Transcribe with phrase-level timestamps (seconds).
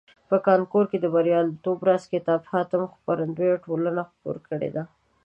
[0.29, 4.83] په کانکور کې د بریالیتوب راز کتاب حاتم خپرندویه ټولني خپور کړیده.